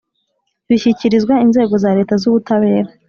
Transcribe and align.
bishyikirizwa 0.67 1.33
inzego 1.45 1.73
za 1.83 1.89
Leta 1.97 2.13
z 2.21 2.23
ubutabera 2.29 2.89